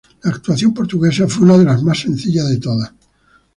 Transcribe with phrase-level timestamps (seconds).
[0.23, 2.91] La actuación portuguesa fue una de las más sencillas de todas.